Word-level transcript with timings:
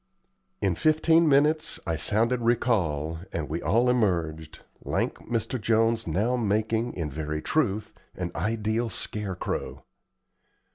In 0.63 0.73
fifteen 0.73 1.29
minutes 1.29 1.79
I 1.85 1.95
sounded 1.95 2.41
recall, 2.41 3.19
and 3.31 3.47
we 3.47 3.61
all 3.61 3.87
emerged, 3.87 4.61
lank 4.83 5.17
Mr. 5.29 5.61
Jones 5.61 6.07
now 6.07 6.35
making, 6.35 6.95
in 6.95 7.11
very 7.11 7.39
truth, 7.43 7.93
an 8.15 8.31
ideal 8.35 8.89
scarecrow. 8.89 9.83